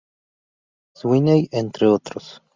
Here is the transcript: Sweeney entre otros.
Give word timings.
Sweeney 0.95 1.47
entre 1.51 1.85
otros. 1.85 2.41